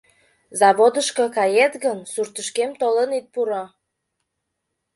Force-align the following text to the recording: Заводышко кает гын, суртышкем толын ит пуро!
Заводышко 0.59 1.25
кает 1.35 1.73
гын, 1.83 1.99
суртышкем 2.13 2.71
толын 2.79 3.09
ит 3.19 3.25
пуро! 3.33 3.63